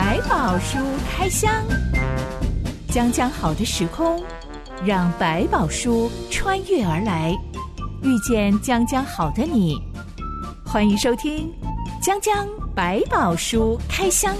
[0.00, 0.78] 百宝书
[1.10, 1.52] 开箱，
[2.88, 4.22] 将将好的时空，
[4.86, 7.36] 让百宝书穿越而来，
[8.04, 9.76] 遇见将将好的你。
[10.64, 11.52] 欢迎收听
[12.00, 14.32] 《将将百宝书开箱》。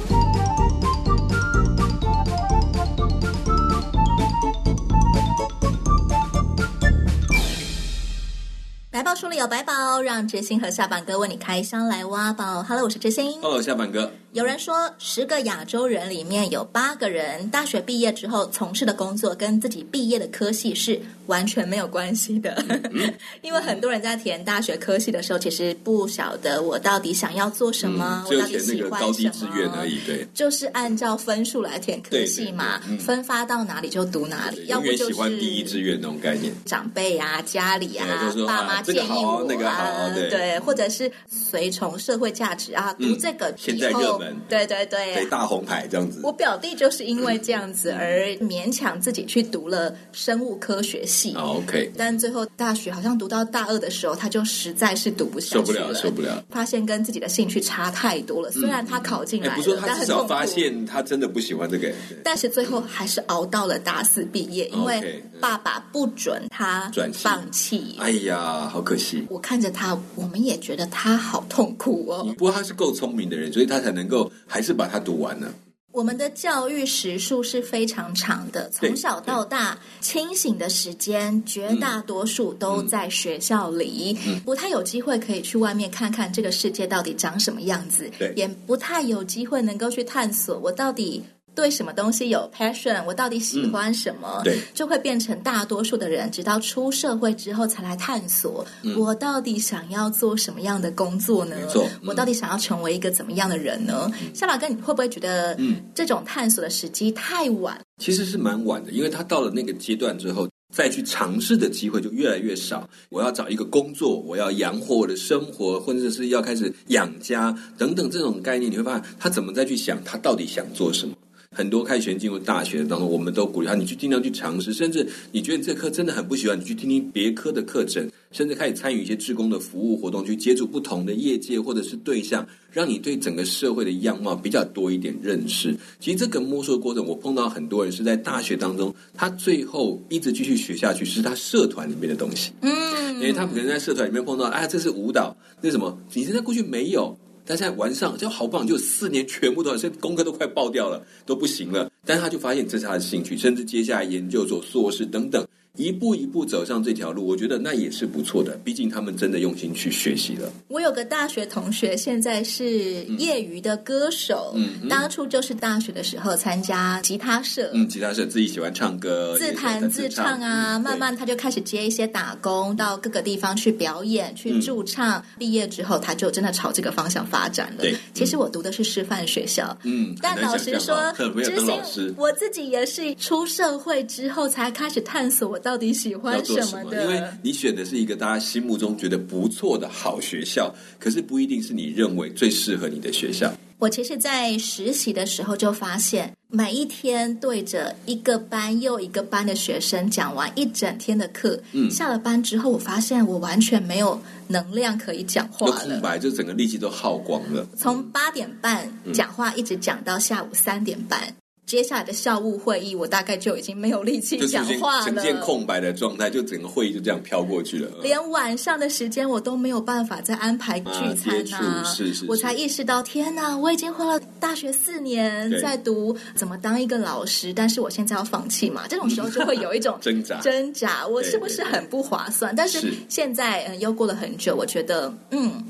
[8.92, 12.62] 百宝书里有百宝，让知心和下板哥为你开箱来挖宝。
[12.62, 13.40] Hello，我是知心。
[13.42, 14.08] Hello，下板哥。
[14.32, 22.62] 有人说，十个亚洲人里面有八个人大学毕业之后从事的工作跟自己毕业的科系是完全没有关系的。
[22.68, 29.86] 嗯、 因为很多人在填大学科系的时候，其实不晓得我到底想要做什么，嗯、我到底喜欢什么。
[30.34, 34.66] 就是按照分数来填科系嘛，对对对嗯、分发到哪里就读哪里。
[34.66, 36.52] 要不就是喜欢第一志愿那种概念。
[36.66, 38.06] 长辈啊，家里啊，
[38.46, 45.14] 爸妈建议我啊，那个好，对，或者是随从社会价值啊，读这个现在热门，对对对。
[45.14, 51.34] 对大红牌这样子，我表弟就是因为这样子而勉强自己去读了生物科学系。
[51.36, 58.50] OK，但最后大学好像读到大二的时候，他就实在是读不下去了，受不了，受不了，发现跟自己的兴趣差太多了。
[58.50, 67.94] 虽然他考进来了，不他至少发现他真的不喜欢这个，但是最后还是熬到了大四毕业，因为爸爸不准他放弃。
[68.00, 69.24] 哎呀，好可惜！
[69.30, 72.34] 我看着他，我们也觉得他好痛苦哦。
[72.36, 74.88] 不过他是够聪明的人，所以他才能够还是把。
[74.88, 75.52] 他读完呢。
[75.92, 91.22] 我们的教育时数是非常长的，从小到大，清醒的时间绝大多数都在学校里，嗯、不太有机会可以去外面看看这个世界到底长什么样子，对也不太有机会能够去探索我到底。
[91.58, 94.42] 对什么东西有 passion，我到底喜欢什么？
[94.42, 101.56] 嗯、对，就会变成大多数的人，直到出社会之后才来探索，嗯、我到底想要做什么样的工作呢？
[101.60, 104.08] 没错，嗯、我到底想要成为一个怎么样的人呢？
[104.32, 107.76] 夏老哥，你会不会觉得，嗯，这种探索的时机太晚？
[108.00, 112.88] 其实是蛮晚的，因为他到了那个阶段之后，再去尝试的机会就越来越少。
[113.08, 121.16] 我要找一个工作，我要养活我的生活，或者是要开始养家等等这种概念，你会发现他怎么再去想，他到底想做什么？
[121.50, 135.74] 很多开学进入大学当中，我们都鼓励他，你去尽量去尝试，甚至你觉得这科真的很不喜欢，你去听听别科的课程，甚至开始参与一些志工的服务活动，去接触不同的业界或者是对象，让你对整个社会的样貌比较多一点认识。
[135.98, 142.52] 其实这个摸索的过程，我碰到很多人是在大学当中，他最后一直继续学下去，是他社团里面的东西。
[142.60, 147.18] 嗯，因为他可能在社团里面碰到，哎，这是舞蹈，那什么，你现在过去没有。
[147.48, 151.90] 但是在晚上就好棒，就四年全部都，现在功课都快爆掉了，都不行了。
[152.04, 155.42] 但是他就发现这是他的兴趣，甚至接下来研究所、硕士等等。
[155.78, 158.58] 一步一步走上这条路，我觉得那也是不错的。
[158.64, 160.52] 毕竟他们真的用心去学习了。
[160.66, 164.52] 我有个大学同学，现在是业余的歌手。
[164.56, 167.70] 嗯，嗯，当初就是大学的时候参加吉他社。
[167.72, 170.76] 嗯，吉他社自己喜欢唱歌，自弹自唱啊。
[170.76, 175.20] 嗯、慢慢他就开始接一些打工，到各个地方去表演、去驻唱。
[175.20, 177.82] 嗯、毕业之后，他就真的朝这个方向发展了。
[177.82, 179.78] 对，其实我读的是师范学校。
[179.84, 181.12] 嗯，但老实说，
[181.44, 181.80] 之前
[182.16, 185.60] 我自己也是出社会之后才开始探索我。
[185.68, 186.64] 到底喜欢什么的？
[186.64, 193.52] 什么，因为你选的是一个大家心目中觉得不错的好学校，可是不一定是你认为最适合你的学校。
[193.78, 207.68] 我其实，在实习的时候就发现，每一天对着一个班又一个班的学生讲完一整天的课，嗯，下了班之后，我发现我完全没有能量可以讲话了，空白，就整个力气都耗光了。
[207.76, 211.34] 从八点半讲话一直讲到下午三点半。
[211.68, 217.90] 接下来的校务会议，我大概就已经没有力气讲话了，呈现空白的状态，就整个会议就这样飘过去了。
[218.02, 228.86] 连晚上的时间我都没有办法再安排聚餐呐、啊，是是，是，我才意识到，天哪，我已经花了大学四年在读怎么当一个老师，但是我现在要放弃嘛？
[228.88, 232.56] 这种时候就会有一种 挣扎，挣扎，我是不是很不划算？
[232.56, 235.62] 但是现在嗯，又过了很久，我觉得嗯。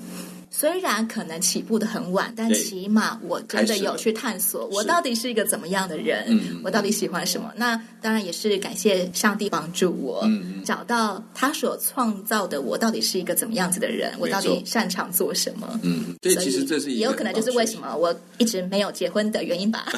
[0.50, 7.52] 虽然可能起步的很晚，但起码我真的有去探索，我到底是一个怎么样的人，嗯、我到底喜欢什么？
[7.56, 15.78] 那当然也是感谢上帝帮助我，嗯、找到他所创造的我到底是一个怎么样子的人，我到底擅长做什么？
[15.82, 19.86] 嗯，所以，其实这是也有可能就是为什么我一直没有结婚的原因吧。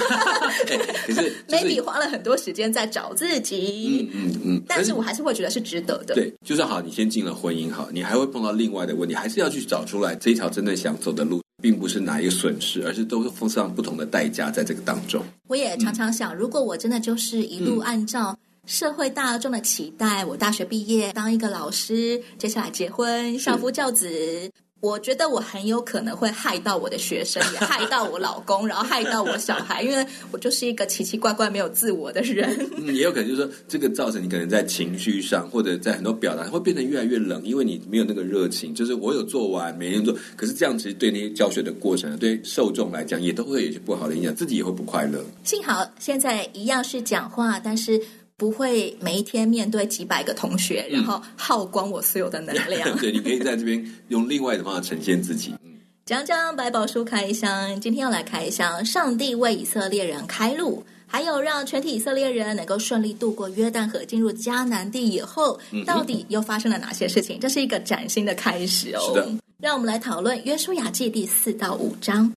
[1.07, 6.15] 可是 maybe 花了很多时间在找自己，嗯嗯嗯，但是我还是会觉得是值得的。
[6.15, 10.49] 对，就是好，你先进了婚姻，好，你还会碰到另外的问题，还是要去找出来这一条。
[10.51, 15.23] 真的想走的路，并不是哪一个损失，而是都付上不同的代价在这个当中。
[15.49, 24.51] 我也常常想，如果我真的就是一路按照社会大众的期待，我大学毕业当一个老师，接下来结婚，相夫教子，
[24.81, 32.49] 我觉得我很有可能会害到我的学生，也害到我老公，然后害到我小孩，因为我就是一个奇奇怪怪、没有自我的人。
[32.79, 38.75] 嗯，也有可能就是说，这个造成你可能在情绪上，或者在很多表达会变得越来越冷，因为你没有那个热情。
[38.75, 45.23] 就是我有做完，每天做，可是这样其实对那些教学的过程，对受众来讲，也都会有一些不好的影响，自己也会不快乐。
[45.45, 48.01] 幸好现在一样是讲话，但是。
[48.41, 52.89] 不会每一天面对几百个同学，然后耗光我所有的能量。
[52.89, 55.53] 嗯、 对，你可以在这边用另外的方法呈现自己。
[55.63, 55.73] 嗯，
[56.07, 67.39] 讲讲百宝书开箱，今天要来开箱，上帝为以色列人开路，还有让全体以色列人能够顺利渡过约旦河，进入迦南地以后，到底又发生了哪些事情？
[67.39, 69.03] 这是一个崭新的开始哦。
[69.09, 69.29] 是的，
[69.59, 72.33] 让我们来讨论约书亚记第四到五章。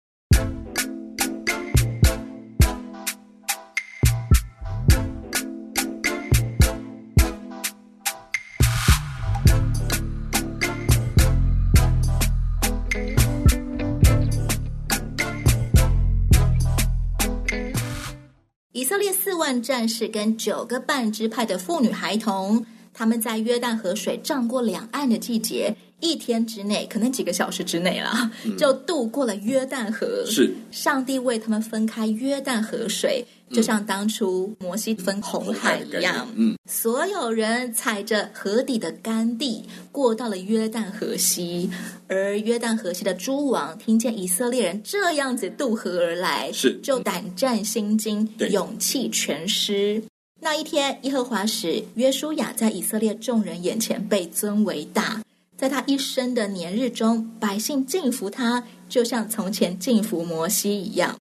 [19.62, 30.24] 战士跟九个半支派的妇女孩童，他们在约旦河水涨过两岸的季节，一天之内，可能几个小时之内啦，嗯、就渡过了约旦河。
[30.28, 33.26] 是上帝为他们分开约旦河水。
[33.52, 41.70] 就像当初摩西分红海一样，嗯，所有人踩着河底的干地过到了约旦河西，
[42.08, 50.02] 而约旦河西的诸王听见以色列人这样子渡河而来，是就胆战心惊，勇气全失。
[50.42, 55.22] 那一天，耶和华使约书亚在以色列众人眼前被尊为大，
[55.64, 61.16] 在他一生的年日中，百姓敬服他，就像从前敬服摩西一样。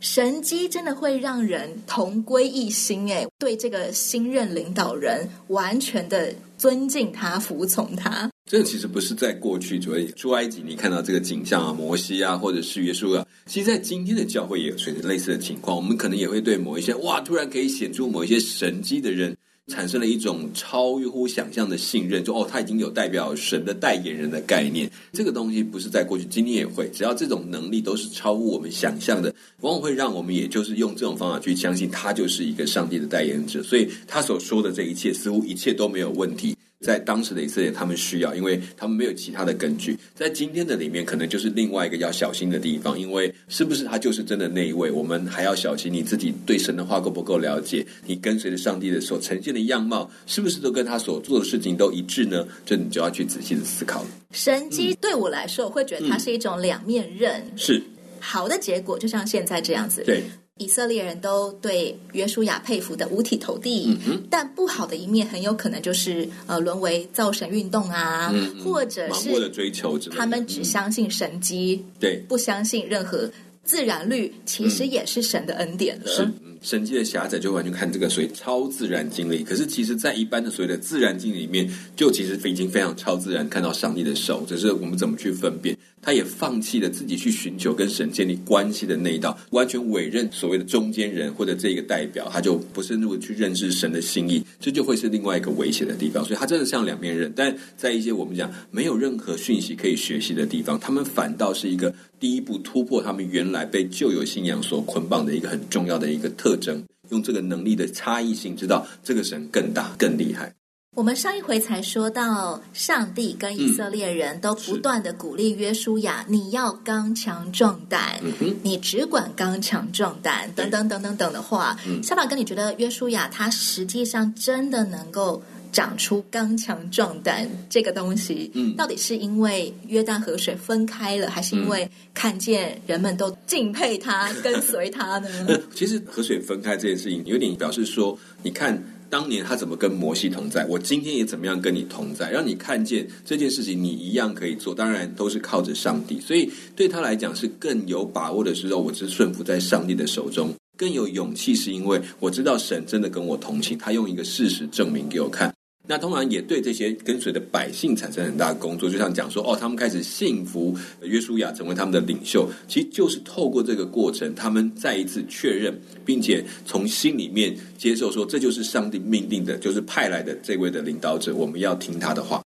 [0.00, 8.28] 神迹真的会让人同归一心，哎，对这个新任领导人完全的尊敬他、服从他。
[8.50, 15.76] 这其实不是在过去，所以出埃及你看到这个景象啊，摩西啊，或者是约书啊，其实，在今天的教会也有类似的情况。
[15.76, 19.36] 我们可能也会对某一些哇，突然可以显出某一些神迹的人。
[19.68, 24.88] 产生了一种超乎想象的信任，就哦，他已经有代表神的代言人的概念。
[25.12, 26.88] 这个东西不是在过去，今天也会。
[26.90, 33.60] 只要这种能力都是超乎我们想象的，往往会让我们也就是用这种方法去相信他就是一个上帝的代言者。
[33.62, 36.56] 所以他所说的这一切，似乎一切都没有问题。
[36.80, 39.98] 在当时的以色列，他们需要，因为他们没有其他的根据。
[40.14, 45.92] 在今天的里面，可能就是另外一个要小心的地方，因为是不是他就是真的那一位，我们还要小心。
[45.92, 47.86] 你自己对神的话够不够了解？
[48.04, 52.46] 你跟随着上帝的所呈现的样貌，是不是都跟他所做的事情都一致呢？
[52.64, 54.08] 这你就要去仔细的思考了。
[54.32, 57.82] 神机对我来说，我会觉得它是一种两面刃，嗯、是
[58.20, 60.02] 好的结果，就像现在这样子。
[60.04, 60.22] 对。
[60.58, 73.30] 以色列人都对约书亚佩服的五体投地，嗯、但不好的一面很有可能就是呃沦为造神运动啊，嗯嗯或者是盲目的追求他们只相信神迹，对、嗯，不相信任何
[73.64, 76.32] 自然律，其实也是神的恩典了。
[76.62, 79.44] 神迹的狭窄就完全看这个所谓超自然经历。
[79.44, 85.76] 可是其实，在一般的所谓的自然经历里面，就其实已经非常超自然，看到上帝的手，只是我们怎么去分辨。
[86.06, 96.24] 他也放弃了自己去寻求跟神建立关系的那一道，完全委任所谓的中间人或者这个代表，他就不深入去认识神的心意，这就会是另外一个危险的地方。
[96.24, 97.32] 所以，他真的像两面刃。
[97.34, 106.84] 但在一些我们讲没有任何讯息可以学习的地方，他们反倒是一个第一步突破他们原来被旧有信仰所捆绑的一个很重要的一个特征。
[107.10, 110.54] 用这个能力的差异性，知道这个神更大、更厉害。
[110.96, 121.76] 我们上一回才说到，上帝跟以色列人都不断的鼓励约书亚，嗯、你要刚强壮胆，嗯、你只管刚强壮胆，等等等等等的话。
[121.86, 128.50] 嗯、小马哥，你觉得约书亚他实际上真的能够长出刚强壮胆这个东西？
[128.54, 135.28] 嗯，到底是因为约旦河水分开了，还是因为看见人们都敬佩他、跟随他呢？
[135.76, 138.82] 其实河水分开这件事情，有点表示说，你看。
[139.08, 144.74] 当年他怎么跟摩西同在，我今天也怎么样跟你同在，让你看见这件事情，你一样可以做。
[144.74, 155.55] 当然都是靠着上帝，所以对他来讲是更有把握的时候，我是顺服在上帝的手中，更有勇气，是因为我知道神真的跟我同情，他用一个事实证明给我看。
[155.86, 172.42] 那通常也对这些跟随的百姓产生很大的工作，就像讲说，哦，他们开始信服约书亚成为他们的领袖，其实就是透过这个过程，他们再一次确认，并且从心里面接受说，这就是上帝命定的，就是派来的这位的领导者，我们要听他的话。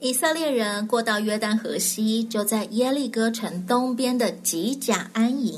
[0.00, 5.56] 以色列人过到约旦河西，就在耶利哥城东边的吉甲安营，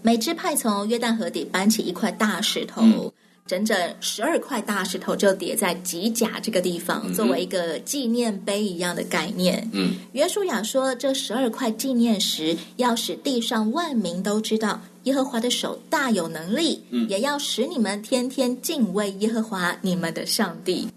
[0.00, 2.80] 每支派从约旦河底搬起一块大石头。
[2.82, 3.12] 嗯
[3.46, 9.70] 整整十二块大石头就叠在吉甲这个地方，嗯、作为一个纪念碑一样的概念。
[9.72, 20.88] 嗯，约书亚说，这十二块纪念石要使地上万民都知道耶和华的手大有能力，嗯，也要使你们天天敬畏耶和华你们的上帝。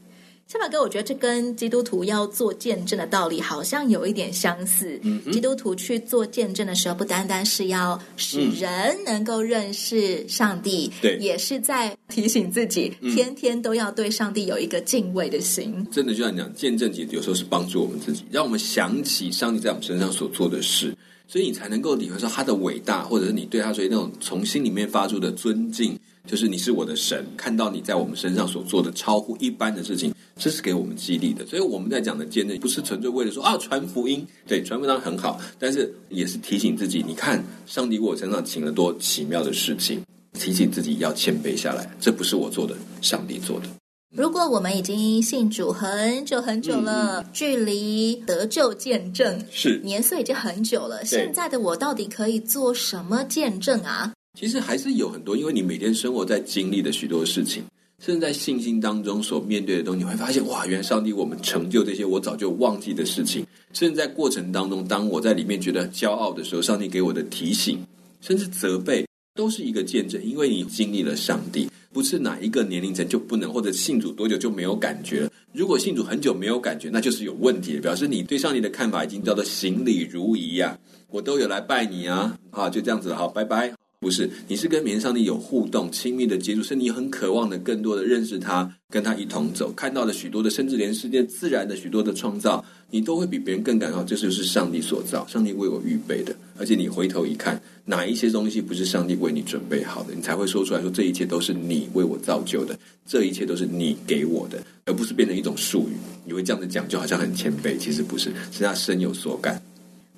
[0.51, 4.99] 小马哥，我觉得这跟基督徒要做见证的道理好像有一点相似。
[5.03, 15.71] 嗯、基督徒去做见证的时候，不单单是要使人能够认识上帝，对、嗯，也是在提醒自己，天天都要对上帝有一个敬畏的心。
[15.77, 25.95] 嗯、真的就像你讲，见证其实有时候是帮助我们自己，让我们想起上帝在我们身上所做的事，所以你才能够体会说他的伟大，或者是你对他所以那种从心里面发出的尊敬。
[26.27, 31.46] 就是你是我的神，看到你在我们身上所做的超乎一般的事情，这是给我们激励的。
[31.46, 40.01] 所以我们在讲的见证，不是纯粹为了说啊传福音，对，传福音很好，但是也是提醒自己，你看上帝为我身上行了多奇妙的事情，
[40.34, 43.67] 提醒自己要谦卑下来，这不是我做的，上帝做的。
[44.15, 54.12] 如果我们已经信主很久很久了，嗯、距离得救见证是年岁已经很久了，现在的我到底可以做什么见证啊？
[54.39, 57.63] 其实还是有很多，因为你每天生活在经历的许多事情，
[57.99, 63.45] 甚至在信心当中所面对的东西，你会发现哇，原来上帝我们成就这些我早就忘记的事情。
[63.73, 67.77] 甚至在过程当中，当我在里面觉得骄傲的时候，上帝给我的提醒，
[68.21, 70.23] 甚至责备，都是一个见证。
[70.23, 75.29] 因为你经历了上帝，不是哪一个年龄层就不能，或者信主多久就没有感觉。
[75.51, 80.79] 如果信主很久没有感觉，那就是有问题，表示你对上帝的看法已经叫做行礼如仪呀、啊。
[81.09, 83.78] 我都有来拜你啊，啊，就这样子了，好，拜拜。
[84.01, 96.33] 不是，你是跟别人上帝有互动、亲密的接触，是你很渴望的更多的认识他，跟他一同走，看到了许多的，甚至连世界自然的许多的创造，你都会比别人更感到这就是上帝所造，上帝为我预备的。
[96.57, 105.97] 而且你回头一看，哪一些东西不是上帝为你准备好的，你才会说出来说这一切都是你为我造就的，这一切都是你给我的，而不是变成一种术语。
[106.25, 109.61] 你会这样子讲，就好像很谦卑，其实不是，是他深有所感。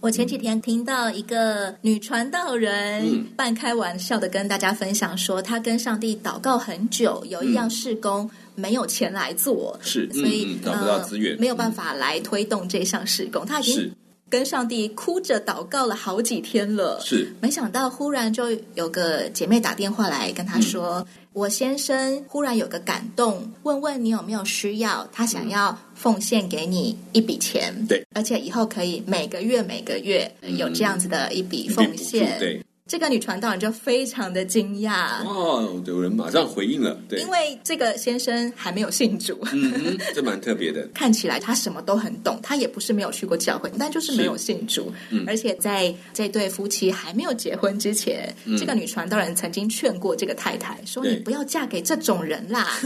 [0.01, 13.46] 我前几天听到一个女传道人半开玩笑的跟大家分享说，她跟上帝祷告很久，有一样事工没有钱来做，是，所以找不到资源，没有办法来推动这项事工。
[13.46, 13.93] 她已经
[14.31, 21.05] 跟上帝哭着祷告了好几天了，是，没想到忽然就有个姐妹打电话来跟他说。
[21.33, 32.61] 我先生忽然有个感动，问问你有没有需要，他想要奉献给你一笔钱，对，而且以后可以每个月每个月有这样子的一笔奉献，对。
[32.91, 40.86] 这个女传道人就非常的惊讶哦，有人马上回应了，对，因为这个先生还没有信主，嗯，这蛮 特别的。
[40.93, 44.91] 看起来他什么都很懂，他也不是没有去过教会，但就是没有信主。
[45.10, 52.77] 嗯，而且在这对夫妻还没有结婚之前，嗯，这个女传道人曾经劝过这个太太说：“你不要嫁给这种人啦。”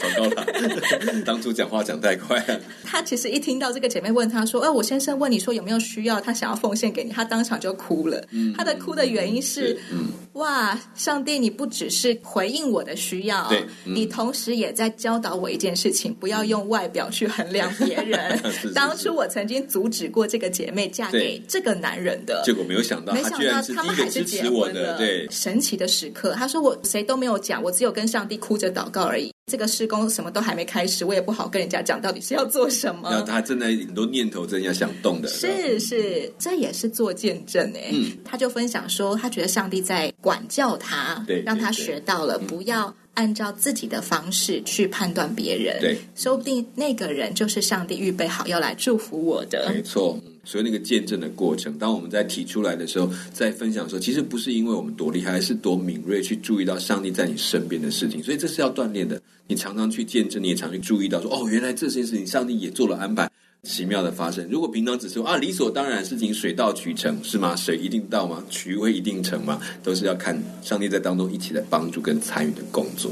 [0.00, 0.46] 糟糕了，
[1.26, 2.58] 当初讲话讲太快了。
[2.82, 8.24] 他其实一听到这个姐妹问他说：“哎，我先生问你说有没有需要，他想要奉献给你。”他当场就哭了。
[8.30, 8.93] 嗯，他的哭。
[8.94, 18.38] 的原因是，嗯，哇，上帝，你不只是回应我的需要，对，嗯，你同时也在教导我一件事情，不要用外表去衡量别人。
[18.44, 24.96] 是是是，当初我曾经阻止过这个姐妹嫁给这个男人的，结果没有想到，没想到他们还是结婚了。
[24.96, 29.33] 对，神奇的时刻，他说我谁都没有讲，我只有跟上帝哭着祷告而已。
[29.46, 33.10] 这个施工什么都还没开始，我也不好跟人家讲到底是要做什么。
[33.10, 37.90] 然后他正在很多念头正要想动的，是是，这也是做见证哎。
[37.92, 45.80] 嗯，他就分享说，他觉得上帝在管教他，对，让他学到了不要按照自己的方式去判断别人。
[45.80, 49.72] 对，说不定那个人就是上帝预备好要来祝福我的。
[49.74, 50.18] 没错。
[50.46, 58.22] 所以那个见证的过程，当我们在提出来的时候，在分享的时候，其实不是因为我们多厉害，而是多敏锐去注意到上帝在你身边的事情。
[58.22, 59.18] 所以这是要锻炼的。
[59.46, 63.30] 你常常去见证，你也常去注意到说，哦，原来这件事情上帝也做了安排，
[63.64, 64.46] 奇妙的发生。
[64.50, 67.56] 如果平常只是说啊，理所当然事情，水到渠成是吗？
[67.56, 68.44] 水一定到吗？
[68.50, 69.60] 渠会一定成吗？
[69.82, 73.10] 都是要看上帝在当中一起来帮助跟参与的工作。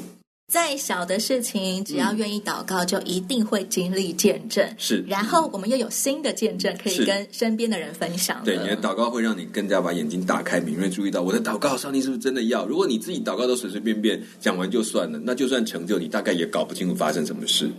[0.52, 4.62] 再小的事情，只要愿意祷告，就一定会经历见证。
[4.76, 8.42] 是，然后我们又有新的见证可以跟身边的人分享。
[8.44, 12.66] 对，你的祷告会让你更加把眼睛打开，敏锐注意到我的祷告，上帝是不是真的要？
[12.66, 17.70] 如果你自己祷告都随随便便讲完就算了，那就算成就，你大概也搞不清楚发生什么事。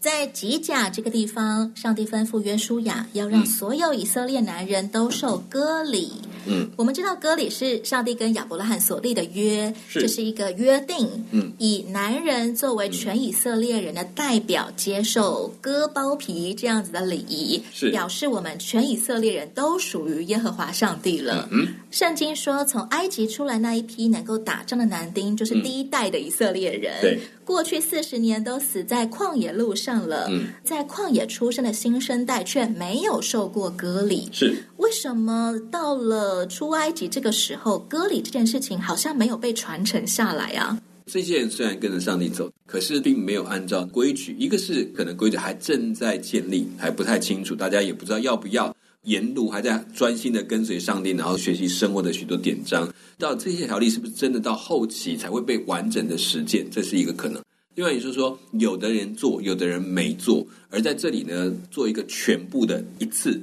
[0.00, 6.10] 在吉甲这个地方，上帝吩咐约书亚要让所有以色列男人都受割礼。
[6.46, 11.06] 嗯，我们知道割礼是上帝跟亚伯拉罕所立的约，是这是一个约定。
[11.32, 21.46] 嗯，以男人作为全以色列人的代表，接受割包皮这样子的礼仪，是表示我们全以色列人都属于耶和华上帝了。
[21.52, 26.94] 嗯，圣经说，从埃及出来那一批能够打仗的男丁，就是第一代的以色列人。
[27.00, 27.20] 嗯、对。
[27.50, 40.78] 过去四十年都死在旷野路上了，嗯，在旷野出生的新生代却没有受过割礼，是为什么到了出埃及这个时候，割礼这件事情好像没有被传承下来啊？
[41.06, 48.72] 这些人虽然跟着上帝走，可是并没有按照规矩，一个是可能规矩还正在建立，还不太清楚，大家也不知道要不要。
[49.04, 52.92] 沿路还在专心的跟随上帝，然后学习生活的许多典章。
[53.18, 56.66] 到这些条例是不是真的到后期才会被完整的实践？
[56.70, 57.42] 这是一个可能。
[57.76, 60.46] 另外也就是说，有的人做，有的人没做。
[60.68, 63.40] 而在这里呢，做一个全部的一次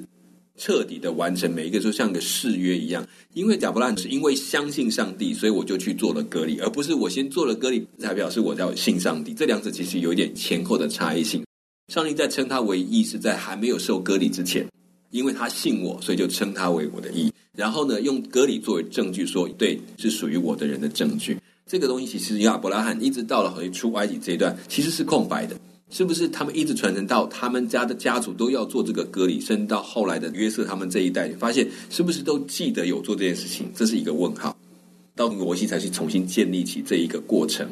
[0.57, 3.07] 彻底的完成，每一个就像个誓约一样。
[3.33, 9.33] 因为贾伯拉是因为相信上帝，所以我就去做了割礼，而不是我先做了割礼才表示我要信上帝。
[9.33, 11.43] 这两者其实有一点前后的差异性。
[11.91, 14.67] 上帝在称他为义是在还没有受割礼之前。
[15.11, 17.31] 因为他信我，所以就称他为我的义。
[17.55, 21.37] 然后呢，用割礼作为证据说，对，是属于我的人的证据。
[21.65, 25.55] 这个东西其实亚伯拉罕一直到了回出埃及这一段，其实是空白的。
[25.89, 33.67] 是不是他们一直传承到他们家的家族都要做这个割礼，甚至到后来的约瑟他们这一代，你发现是不是都记得有做这件事情？
[33.73, 34.55] 这是一个问号。
[35.15, 37.67] 到摩西才去重新建立起这一个过程。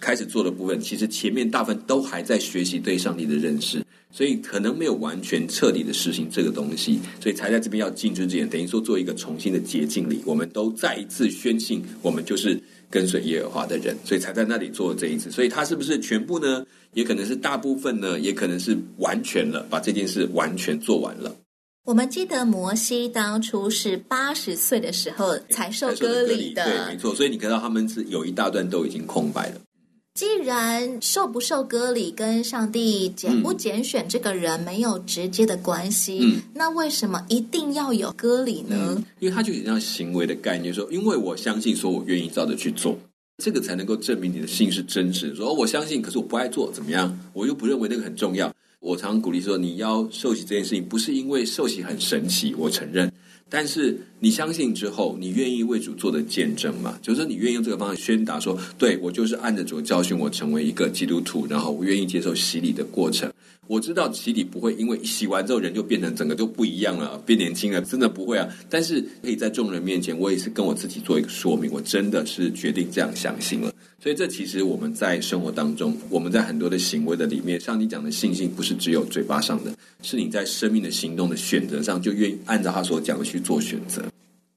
[0.00, 15.30] 开始做的部分，其实前面大部分都还在学习对上帝的认识，所以可能没有完全彻底的实行这个东西，所以才在这边要进之前，等于说做一个重新的洁净礼，我们都再一次宣信，我们就是跟随耶和华的人，所以才在那里做这一次。
[15.30, 16.66] 所以他是不是全部呢？
[16.92, 21.32] 也可能是大部分呢，也可能是完全了，把这件事完全做完了。
[21.84, 27.14] 我们记得摩西当初是八十岁的时候才受割礼的，对，没错。
[27.14, 29.60] 所以你看到他们是有一大段都已经空白了。
[30.20, 38.76] 既然受不受割礼跟上帝拣不拣选这个人没有直接的关系，嗯，那为什么一定要有割礼呢？
[38.98, 42.98] 嗯，因为他就有这样行为的概念，说，因为我相信，说我愿意照着去做，
[43.42, 45.34] 这个才能够证明你的信是真实。
[45.34, 47.18] 说，哦，我相信，可是我不爱做，怎么样？
[47.32, 48.54] 我又不认为那个很重要。
[48.80, 53.10] 我常常鼓励说，你要受洗这件事情，不是因为受洗很神奇，我承认。
[53.50, 56.96] 但是你相信之后，你愿意为主做的见证吗？
[57.02, 63.30] 就是，你愿意用这个方式宣达说，对，我就是按着主教训，我成为一个基督徒，然后我愿意接受洗礼的过程。
[63.70, 68.48] 我知道洗礼不会因为洗完之后人就变成整个就不一样了，变年轻了，真的不会啊。
[68.68, 73.72] 但是可以在众人面前，我也是跟我自己做一个说明，我真的是决定这样相信了。
[74.02, 84.02] 所以这其实我们在生活当中，我们在很多的行为的里面，上帝讲的信心不是只有嘴巴上的，是你在生命的行动的选择上，就愿意按照他所讲的去做选择。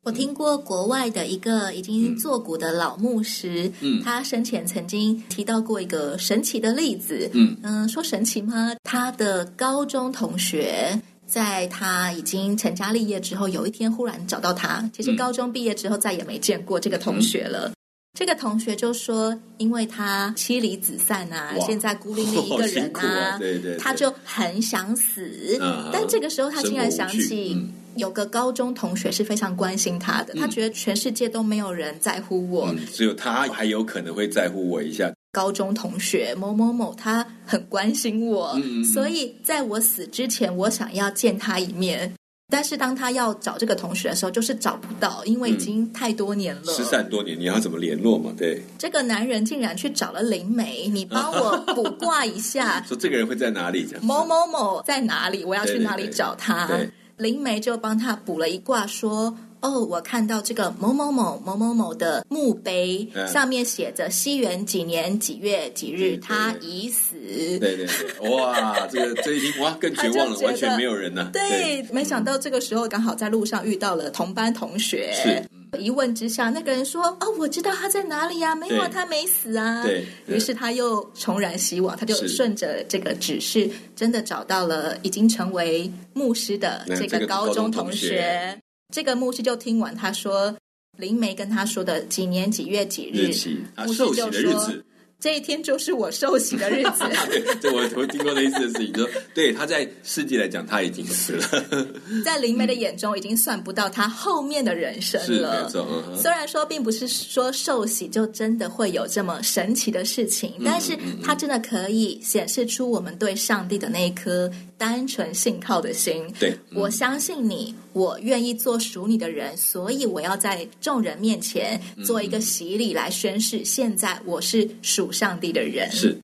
[0.05, 7.55] 我听过国外的一个已经作古的老牧师，嗯，他生前曾经提到过一个神奇的例子，嗯。
[7.61, 8.73] 嗯、呃，说神奇吗？
[8.83, 17.69] 他的高中同学在他已经成家立业之后，有一天忽然找到他，其实高中毕业之后再也没见过这个同学了。
[17.69, 17.73] 嗯、
[18.17, 25.57] 这个同学就说，因为他妻离子散啊， 现在孤零零一个人啊，啊对，对，对，他就很想死。
[25.59, 27.57] 嗯、但这个时候他竟然想起。
[27.95, 35.13] 有个高中同学是非常关心他的，他觉得全世界都没有人在乎我，嗯，只有他还有可能会在乎我一下。
[35.31, 38.59] 高中同学某某某，他很关心我，
[38.95, 42.11] 所以在我死之前，我想要见他一面。
[42.53, 48.31] 但是当他要找这个同学的时候，就是找不到，因为已经太多年了，失散多年，你要怎么联络嘛？
[48.37, 53.87] 对，这个男人竟然去找了灵媒，你帮我卜卦一下， 说这个人会在哪里？
[54.03, 55.43] 某某某在哪里？
[55.43, 56.67] 我要去哪里找他？
[56.67, 67.15] 对对对对灵媒就帮他卜了一卦，说：“哦，我看到这个某某某某某某的墓碑，嗯、上面写着西元几年几月几日，他已死。”
[67.59, 71.29] 对对对，哇，这个 这一听哇更绝望了，完全没有人呢、啊。
[71.31, 75.11] 对，对，没想到这个时候刚好在路上遇到了同班同学。
[75.13, 75.41] 是。
[75.79, 80.05] 一问之下，那个人说：“哦，我知道他在哪里呀、啊，没有，他没死啊。”对。
[80.27, 88.55] 于是他又重燃希望，他就顺着这个指示，真的找到了已经成为牧师的这个高中同学。
[88.93, 90.55] 这个、牧师就听完他说
[90.99, 94.85] 灵媒跟他说的几年几月几日，日期，他受洗的日子。
[95.19, 97.03] 这一天就是我受洗的日子。
[97.61, 101.65] 对，我我听过类似的事情，说对他在世界来讲他已经死了，
[102.23, 105.67] 在灵媒的眼中已经算不到他后面的人生了。
[105.71, 106.15] 是，嗯。
[106.15, 116.23] 虽然说并不是说受洗就真的会有这么神奇的事情，嗯，但是它真的可以显示出我们对上帝的那一颗单纯信靠的心。
[116.37, 117.73] 对，我相信你。
[117.93, 125.89] 我愿意做属你的人，所以我要在众人面前做一个洗礼来宣誓，现在我是属上帝的人。
[125.91, 126.17] 是。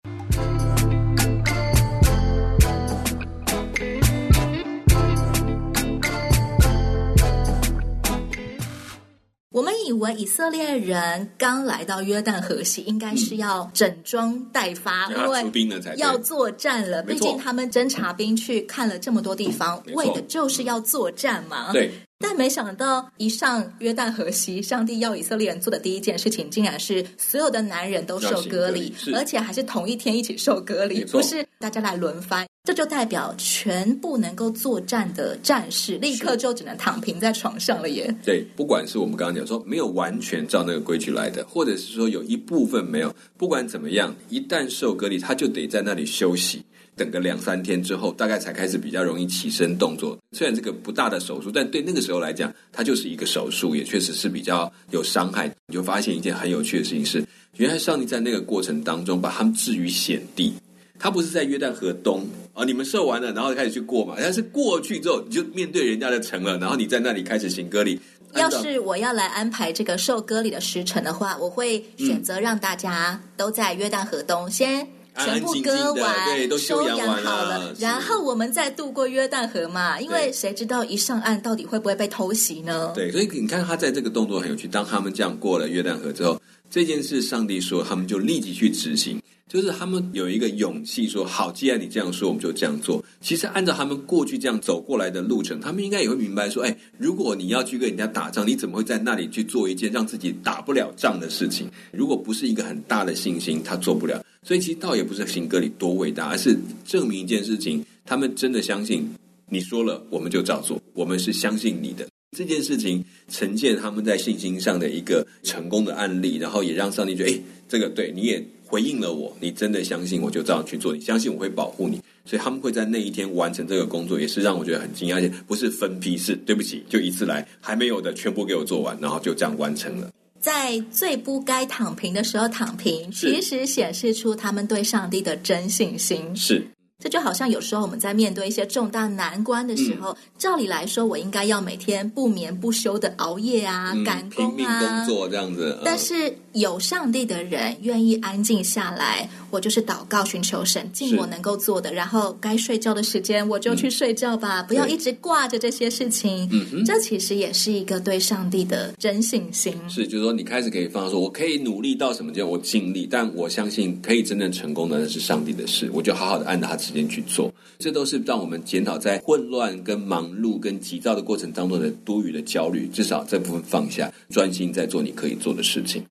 [9.99, 15.51] 以为以色列人刚来到约旦河西，应该是要整装待发，嗯、因为
[15.97, 17.03] 要作战了。
[17.03, 21.73] 毕竟他们侦察兵去看了这么多地方，为的就是要作战嘛。
[21.73, 21.91] 对。
[22.19, 32.45] 但没想到一上约旦河西，上帝要以色列人做的第一件事情，竟然是所有的男人都受隔离，而且还是同一天一起受隔离，不是大家来轮番。
[32.65, 38.13] 这就代表全部能够作战的战士，立刻就只能躺平在床上了耶。
[38.23, 46.61] 对，不管是我们刚刚讲说没有完全照那个规矩来的，或者是说有一部分没有，不管怎么样，一旦受隔离，他就得在那里休息。
[46.99, 50.17] 等个两三天之后，大概才开始比较容易起身动作。
[50.33, 55.49] 虽然这个不大的手术，但对那个时候来讲，它就是一个手术，也确实是比较有伤害。
[55.67, 57.23] 你就发现一件很有趣的事情是，
[57.55, 60.53] 原来上帝在那个过程当中把他们置于险地。
[61.01, 64.15] 他不是在约旦河东啊，你们受完了，然后开始去过嘛。
[64.19, 67.97] 但是过去之后，你就面对人家的城了，然后你在那里开始行割礼。
[68.35, 74.85] 要是我要来安排这个受割礼的时辰的话，我会选择让大家都在约旦河东先。
[75.19, 79.99] 全部割完，对，都休养好了，然后我们再渡过约旦河嘛。
[79.99, 82.91] 因为谁知道一上岸到底会不会被偷袭呢？
[82.95, 84.67] 对，所以你看他在这个动作很有趣。
[84.67, 89.19] 当他们这样过了约旦河之后，这件事上帝说，他们就立即去执行。
[89.47, 101.67] 就是他们有一个勇气说：“好，既然你这样说，我们就这样做。”其实按照他们过去这样走过来的路程，他们应该也会明白说：“哎，如果你要去跟人家打仗，你怎么会在那里去做一件让自己打不了仗的事情？
[101.91, 104.23] 如果不是一个很大的信心，他做不了。
[104.43, 106.55] 所以其实倒也不是行割礼多伟大，而是
[106.85, 109.09] 证明一件事情：他们真的相信
[109.47, 110.79] 你说了，我们就照做。
[110.93, 130.11] 我们是相信你的这件事情，呈现他们在信心上的一个成功的案例，然后也让上帝觉得：哎，这个对你也。”回应了我，你真的相信我就这样去做，你相信我会保护你，所以他们会在那一天完成这个工作，也是让我觉得很惊讶，而且不是分批次，对不起，就一次来，还没有的全部给我做完，然后就这样完成了。
[130.39, 136.23] 在最不该躺平的时候躺平，其实显示出他们对上帝的真信心。
[136.35, 136.63] 是。
[136.99, 145.79] 这就好像有时候我们在面对一些重大难关的时候，嗯、照理来说，我应该要每天不眠不休的熬夜啊，嗯、赶工啊，工作这样子。
[145.85, 156.49] 但是有上帝的人愿意安静下来，我就是祷告寻求神，尽我能够做的，然后该睡觉的时间我就去睡觉吧，嗯、不要一直挂着这些事情。
[156.51, 159.73] 嗯，这其实也是一个对上帝的真信心。
[159.87, 166.88] 是，就是说你开始可以放说，我可以努力到什么阶段，我尽力，但我相信可以真正成功的那是上帝的事，我就好好的按照他。
[166.89, 172.87] 时间去做，这都是让我们检讨在混乱、跟忙碌、跟急躁的过程当中的多余的焦虑。
[172.87, 176.03] 至少这部分放下，专心在做你可以做的事情。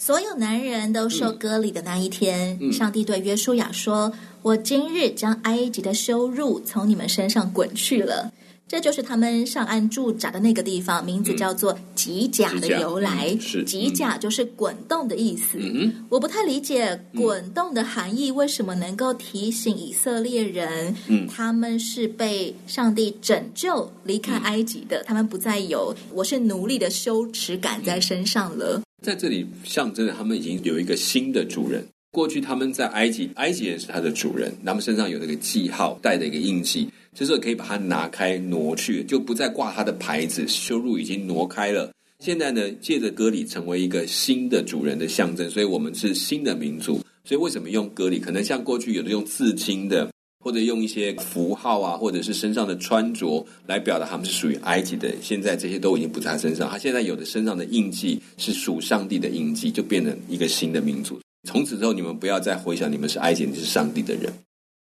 [0.00, 4.10] 所有男人都受割礼的那一天，嗯、上帝对约书亚说
[4.40, 8.32] ：“我今日将埃及的羞辱从你们身上滚去了。”
[8.66, 13.28] 这就是他们上岸驻扎的那个地方，名字叫做吉甲的由来。
[13.30, 15.58] 嗯、是吉甲就是滚动的意思。
[15.60, 28.82] 嗯、我不太理解滚动的含义，为什么能够提醒以色列人，嗯、他们是被上帝拯救离开埃及的，嗯、他们不再有我是奴隶的羞耻感在身上了。
[29.02, 31.86] 在这里象征着他们已经有一个新的主人。
[32.10, 36.88] 过去他们在埃及，埃及人是他的主人，他们身上有那个记号，带的一个印记。
[37.14, 41.90] 这时候可以把它拿开挪去，就不再挂它的牌子，修路已经挪开了。
[42.18, 47.00] 现在呢，借着歌里成为一个新的主人的象征，所以我们是新的民族。
[47.24, 48.18] 所以为什么用歌里？
[48.18, 50.10] 可能像过去有的用刺青的，
[50.42, 55.14] 或者用一些符号啊，或者是身上的穿着来表达他们是属于埃及的。
[55.22, 61.20] 现在这些都已经不在他身上，他现在有的身上的印记是属上帝的印记，就变成一个新的民族。
[61.48, 64.32] 从此之后，你们不要再回想你们是埃及，你是上帝的人。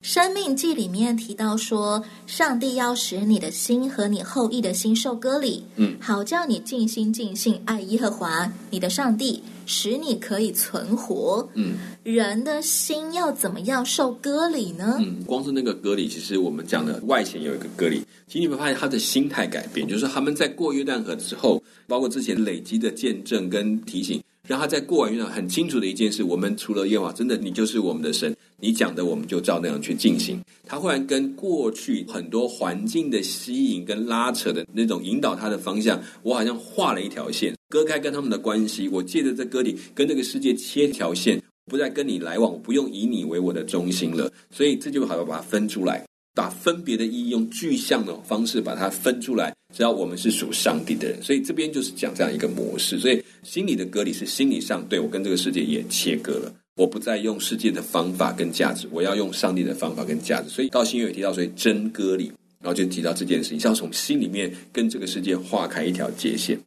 [0.05, 11.49] 申命记里面提到说，上帝要使你的心和你后裔的心受割礼，嗯，好叫你尽心尽性爱耶和华你的上帝，使你可以存活。
[11.55, 14.99] 嗯，人的心要怎么样受割礼呢？
[15.01, 24.23] 嗯，光是那个割礼，其实我们讲的外显有一个割礼，其实你们发现他的心态改变，就是他们在过约旦河之后，包括之前累积的见证跟提醒。
[24.46, 28.35] 让他在过完约旦很清楚的一件事：我们除了耶和华，真的你就是我们的神。
[28.61, 30.40] 你讲的，我们就照那样去进行。
[30.66, 38.88] 他忽然跟过去很多环境的吸引跟拉扯的那种引导他的方向，我好像画了一条线，割开跟他们的关系。
[38.88, 44.33] 我借着这割礼跟这个世界切条线，不再跟你来往，我不用以你为我的中心了。
[44.50, 46.04] 所以这就好像把它分出来。
[46.35, 52.99] 把分别的意义用具象的方式把它分出来，只要我们是属上帝的人，所以这边就是讲这样一个模式。
[52.99, 60.49] 所以心理的割礼是心理上对我跟这个世界也切割了，我不再用世界的方法跟价值，我要用上帝的方法跟价值。
[60.49, 66.59] 所以到新约有提到，所以真割礼，然后就提到这件事情，要从心里面跟这个世界划开一条界限。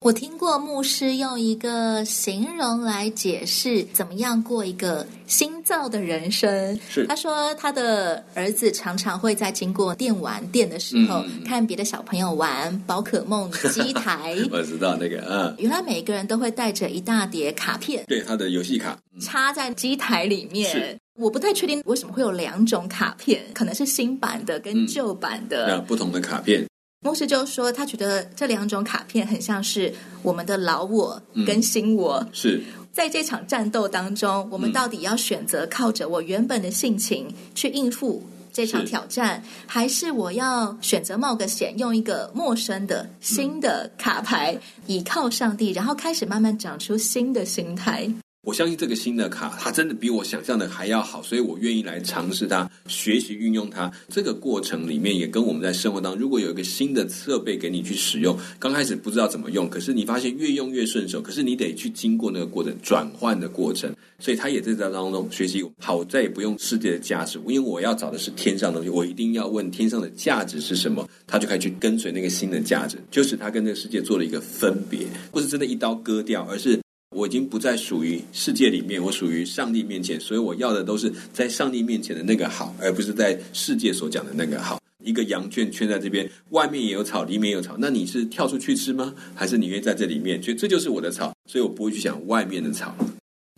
[0.00, 6.78] 我听过牧师用一个形容来解释怎么样过一个新造的人生。
[6.88, 14.36] 是，他说他的儿子常常会在经过电玩店的时候，嗯、看别的小朋友玩宝可梦机台。
[14.52, 20.96] 我知道那个，嗯，原来每个人都会带着一大叠卡片，对，他的游戏卡插在机台里面。
[21.16, 26.64] 我不太确定为什么会有两种卡片，可能是新版的跟旧版的，嗯、不同的卡片。
[27.00, 32.16] 牧师就说，他觉得这两种卡片很像是我们的老我跟新我。
[32.20, 32.62] 嗯、是。
[32.92, 38.20] 在这场战斗当中，我们到底要选择靠着我原本的性情去应付
[38.52, 44.58] 这场挑战，是还是我要选择冒个险，用一个陌生的新的卡牌，
[44.88, 48.10] 倚靠上帝，然后开始慢慢长出新的心态？
[48.48, 53.92] 我相信这个新的卡，它真的比我想象的还要好，所以我愿意来尝试它，学习运用它。
[54.08, 63.94] 这个过程里面，也跟我们在生活当中，如果有一个新的设备给你去使用，刚开始不知道怎么用，可是你发现越用越顺手，可是你得去经过那个过程，转换的过程。
[64.18, 65.62] 所以他也在这当中学习。
[65.78, 71.06] 好，我再也不用世界的价值，因为我要找的是天上的东西，我一定要问天上的价值是什么。
[71.26, 76.80] 他就可以去跟随那个新的价值，就是他跟这个世界做了一个分别，不是真的一刀割掉，而是。
[77.16, 84.78] 我已经不再属于世界里面，我属于上帝面前，所以我要的都是在上帝面前的那个好，而不是在世界所讲的那个好。
[85.04, 89.14] 一个羊圈圈在这边，外面也有草，里面也有草，那你是跳出去吃吗？
[89.34, 90.42] 还是你愿意在这里面？
[90.42, 92.94] 所以这就是我的草，所以我不会去想外面的草。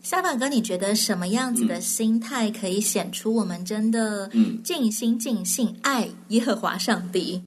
[0.05, 7.43] 夏凡哥，你觉得什么样子的心态可以显出我们真的嗯尽心尽性爱耶和华上帝？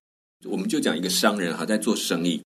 [0.46, 2.42] 我们就讲一个商人哈，在做生意。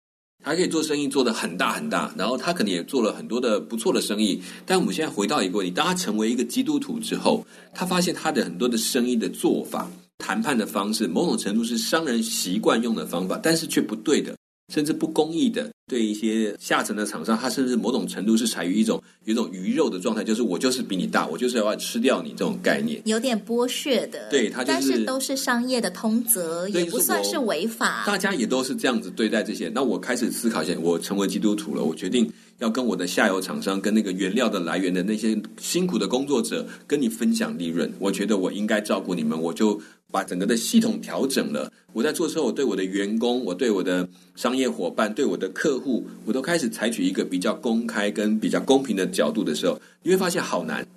[0.46, 4.40] 还可以做生意做得很大很大，然后他可能也做了很多的不错的生意。
[4.64, 14.36] 但我们现在回到一个问题：当他成为一个基督徒之后，他发现他的很多的生意的做法、谈判的方式，某种程度是商人习惯用的方法，但是却不对的。
[14.74, 24.28] 甚至不公义的，对一些下层的厂商，他甚至某种程度是采于一种有一种鱼肉的状态，就是我就是比你大，我就是要吃掉你这种概念，有点剥削的。
[24.30, 28.04] 对，他就是，但是都是商业的通则，也不算是违法。
[28.08, 29.70] 大家也都是这样子对待这些。
[29.70, 37.94] 那我开始思考一下，我成为基督徒了，我决定要跟我的下游厂商，跟那个原料的来源的那些辛苦的工作者，跟你分享利润。
[38.00, 39.80] 我觉得我应该照顾你们，我就。
[40.16, 41.70] 把整个的系统调整了。
[41.92, 50.88] 我在做的时候，我对我的员工，我对我的商业伙伴，对我的客户，我都开始采取一个比较公开跟比较公平的角度的时候，你会发现好难，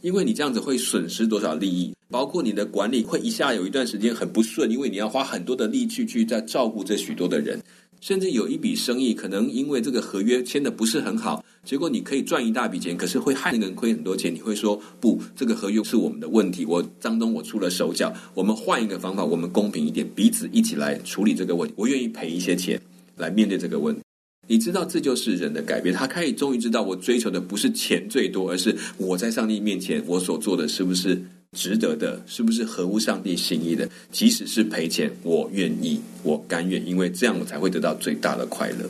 [0.00, 7.60] 因为你这样子会损失多少利益，包括你的管理会一下有一段时间很不顺，因为你要花很多的力气去在照顾这许多的人。
[8.02, 14.34] 甚至有一笔生意，可能因为这个合约签的不是很好，结果你可以赚一大笔钱，可是会害那个人亏很多钱。
[14.34, 21.72] 你会说不，这个合约是我们的问题，我张东我出了手脚，我们换一个方法，我们公平一点，彼此一起来处理这个问题。
[21.78, 22.80] 我愿意赔一些钱
[23.16, 24.02] 来面对这个问题。
[24.48, 25.94] 你知道，这就是人的改变。
[25.94, 31.22] 他可以终于知道，我追求的不是钱最多，而是我在上帝面前我所做的是不是。
[31.56, 33.88] 值得的，是不是合乎上帝心意的？
[34.10, 38.88] 即使是赔钱，我愿意，我甘愿，因为这样我才会得到最大的快乐。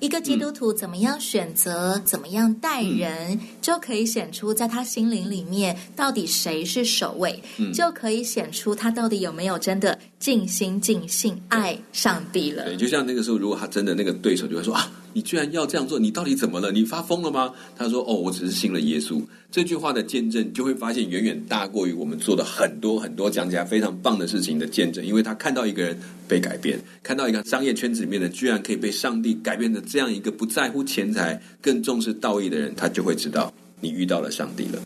[0.00, 12.64] 一个基督徒怎么样选择，嗯、怎么样待人，嗯、就可以显出在他心灵里面到底谁是首位，嗯、就可以显出他到底有没有真的尽心尽性爱上帝了。
[12.64, 14.90] 对，就像那个时候，如果他真的那个对手就会说啊。
[15.14, 16.70] 你居然要这样做，你到底怎么了？
[16.70, 17.50] 你发疯了吗？
[17.76, 34.80] 他说：“哦，我只是信了耶稣。”这句话的见证就会发现远远大过于我们做的很多很多讲起来非常棒的事情的见证，因为他看到一个人被改变，看到一个商业圈子里面的居然可以被上帝改变的这样一个不在乎钱财、更重视道义的人，他就会知道你遇到了上帝了。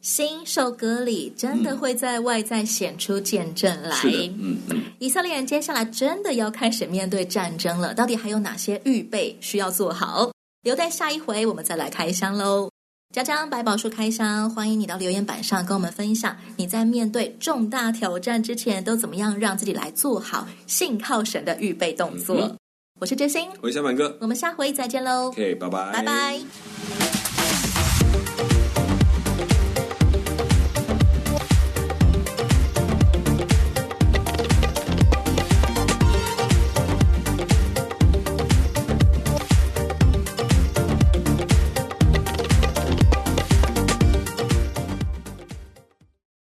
[0.00, 3.96] 心受割礼，真的会在外在显出见证来。
[4.04, 10.30] 嗯嗯，嗯以色列人接下来真的要开始面对战争了，到底还有哪些预备需要做好？
[10.62, 12.70] 留待下一回我们再来开箱喽。
[13.14, 22.36] 江江百宝书开箱，欢迎你到留言板上跟我们分享你在面对重大挑战之前都怎么样让自己来做好信靠神的预备动作。
[22.36, 22.56] 嗯、
[23.00, 25.28] 我是知心，我是小满哥，我们下回再见喽。
[25.28, 27.17] OK，拜拜，拜拜。